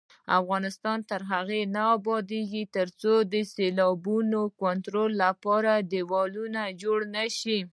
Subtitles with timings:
[0.39, 7.59] افغانستان تر هغو نه ابادیږي، ترڅو د سیلابونو د کنټرول لپاره دېوالونه جوړ نشي.